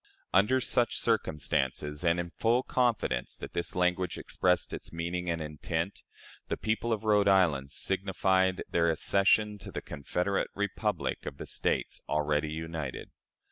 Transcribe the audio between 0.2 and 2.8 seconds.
Under such circumstances, and in the "full